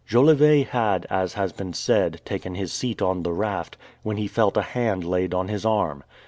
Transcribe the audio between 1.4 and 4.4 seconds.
been said, taken his seat on the raft, when he